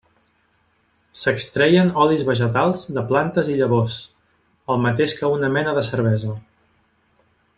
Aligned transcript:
S'extreien 1.23 1.91
olis 2.05 2.23
vegetals 2.29 2.85
de 2.95 3.03
plantes 3.13 3.51
i 3.55 3.59
llavors, 3.61 3.99
el 4.75 4.83
mateix 4.89 5.15
que 5.21 5.33
una 5.37 5.53
mena 5.59 5.77
de 5.81 5.87
cervesa. 5.93 6.35